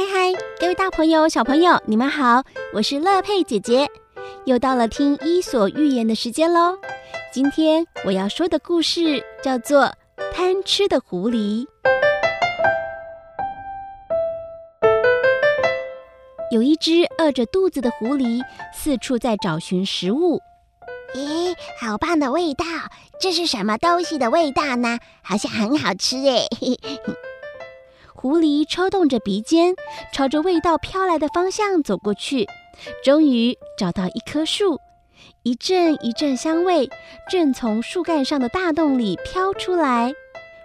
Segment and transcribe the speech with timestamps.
[0.00, 3.86] 嗨嗨，各位大朋友、小朋友，你们好，我是乐佩姐姐，
[4.46, 6.78] 又到了听伊索寓言的时间喽。
[7.30, 9.82] 今天我要说的故事叫做
[10.32, 11.66] 《贪吃的狐狸》。
[16.50, 18.42] 有一只饿着肚子的狐狸，
[18.72, 20.40] 四处在找寻食物。
[21.14, 22.64] 咦，好棒的味道！
[23.20, 24.98] 这是什么东西的味道呢？
[25.20, 26.46] 好像很好吃诶。
[28.20, 29.74] 狐狸抽动着鼻尖，
[30.12, 32.46] 朝着味道飘来的方向走过去，
[33.02, 34.78] 终于找到一棵树。
[35.42, 36.90] 一阵一阵香味
[37.30, 40.12] 正从树干上的大洞里飘出来。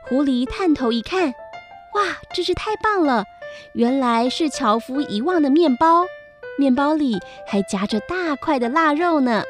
[0.04, 1.28] 狐狸探头一看，
[1.94, 3.24] 哇，真是太棒了！
[3.74, 6.04] 原来是樵夫遗忘的面包，
[6.60, 9.46] 面包里还夹着大块的腊肉呢。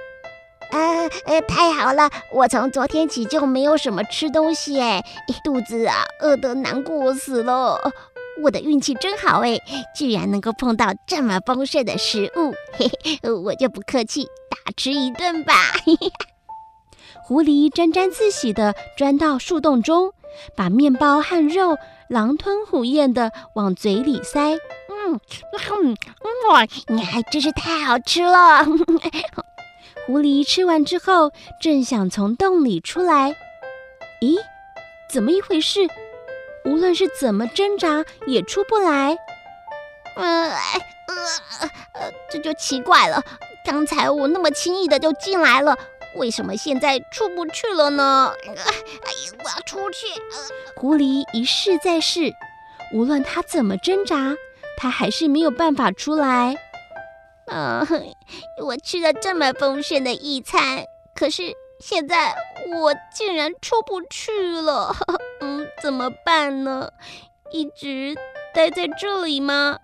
[0.75, 2.09] 呃呃，太好了！
[2.31, 5.01] 我从昨天起就没有什么吃东西，哎，
[5.41, 7.79] 肚子啊饿得难过死了。
[8.43, 9.57] 我的运气真好哎，
[9.95, 15.53] 居然能够碰到这么丰盛的食物，嘿嘿，我就不客气，大吃一顿吧。
[15.85, 16.11] 嘿嘿。
[17.23, 20.11] 狐狸沾沾自喜地钻到树洞中，
[20.57, 21.77] 把面包和肉
[22.09, 24.53] 狼吞虎咽地往嘴里塞。
[24.53, 25.19] 嗯
[25.71, 25.97] 嗯，
[26.49, 28.65] 哇，你还真是太好吃了。
[30.05, 33.35] 狐狸吃完之后，正想从洞里出来，
[34.21, 34.37] 咦，
[35.09, 35.87] 怎么一回事？
[36.63, 39.17] 无论是怎么挣扎，也出不来。
[40.15, 43.23] 呃呃呃，这就奇怪了。
[43.65, 45.75] 刚才我那么轻易的就进来了，
[46.15, 48.31] 为什么现在出不去了呢？
[48.45, 48.61] 哎呀，
[49.39, 50.05] 我要出去！
[50.75, 52.33] 狐狸一试再试，
[52.93, 54.35] 无论它怎么挣扎，
[54.77, 56.55] 它还是没有办法出来。
[57.47, 57.85] 嗯，
[58.63, 60.83] 我吃了这么丰盛的一餐，
[61.15, 62.35] 可是现在
[62.81, 64.95] 我竟然出不去了。
[65.41, 66.89] 嗯，怎么办呢？
[67.51, 68.15] 一直
[68.53, 69.77] 待在这里吗？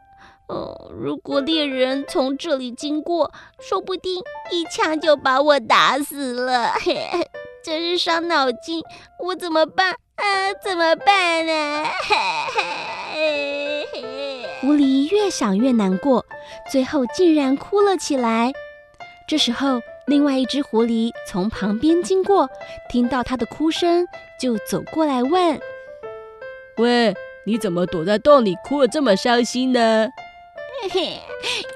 [0.49, 6.73] 嗯，如果猎人从这里经过，说不定一枪就把我打死了。
[6.73, 7.29] 嘿，
[7.63, 8.83] 真是伤脑筋，
[9.19, 10.53] 我怎么办啊？
[10.61, 11.85] 怎么办呢？
[12.03, 12.17] 嘿
[12.55, 13.70] 嘿。
[14.61, 16.23] 狐狸越想越难过，
[16.71, 18.53] 最后竟然哭了起来。
[19.27, 22.47] 这时候，另外一只狐狸从旁边经过，
[22.87, 24.05] 听到它的哭声，
[24.39, 25.59] 就走过来问
[26.77, 30.07] ：“喂，你怎么躲在洞里哭得这么伤心呢
[30.83, 31.19] ？”“嘿嘿，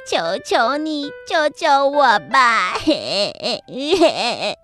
[0.08, 3.34] 求求你救救我吧！”嘿
[3.68, 4.60] 嘿嘿。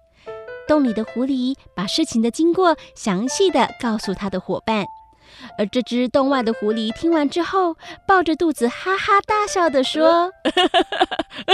[0.67, 4.85] 洞里的狐狸把事情的经过详细的告诉他的伙伴。
[5.57, 7.75] 而这只洞外的狐狸听完之后，
[8.07, 10.31] 抱着肚子哈哈大笑地说：“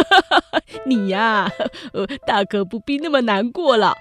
[0.85, 1.49] 你呀，
[1.93, 3.95] 呃，大可不必那么难过了，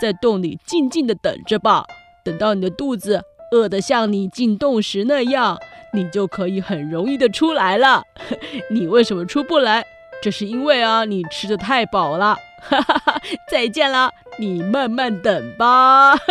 [0.00, 1.84] 在洞里静静地等着吧。
[2.24, 3.22] 等到你的肚子
[3.52, 5.58] 饿得像你进洞时那样，
[5.94, 8.02] 你就可以很容易地出来了。
[8.70, 9.84] 你为什么出不来？
[10.20, 12.36] 这是因为啊，你吃得太饱了。
[12.60, 16.14] 哈哈哈，再见了，你慢慢等吧。”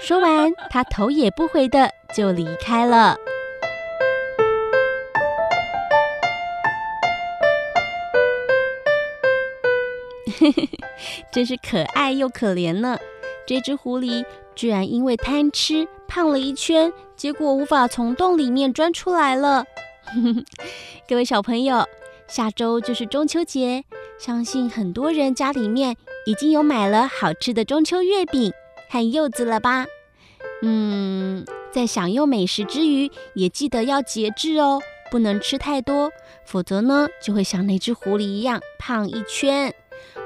[0.00, 3.16] 说完，他头也不回的就离开了。
[10.38, 10.68] 嘿嘿，
[11.30, 12.98] 真是可爱又可怜呢。
[13.46, 14.24] 这只狐狸
[14.56, 19.64] 居然因为贪吃胖了一圈，结果无法从洞里面钻出来了。
[21.06, 21.86] 各位小朋友，
[22.26, 23.84] 下周就是中秋节，
[24.18, 25.94] 相信很多人家里面
[26.24, 28.50] 已经有买了好吃的中秋月饼。
[28.90, 29.86] 看柚子了吧？
[30.62, 34.80] 嗯，在享用美食之余，也记得要节制哦，
[35.12, 36.10] 不能吃太多，
[36.44, 39.72] 否则呢，就会像那只狐狸一样胖一圈。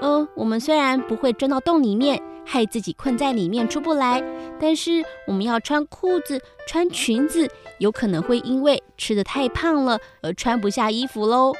[0.01, 4.25] 嗯，我们虽然不会钻到洞里面，害自己困在里面出不来，
[4.59, 7.47] 但是我们要穿裤子、穿裙子，
[7.79, 11.53] 有可能会因为吃得太胖了而穿不下衣服喽。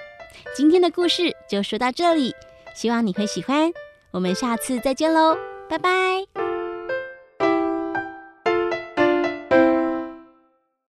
[0.57, 2.35] 今天的故事就说到这里，
[2.75, 3.71] 希望你会喜欢。
[4.11, 5.37] 我们下次再见喽，
[5.69, 6.44] 拜拜。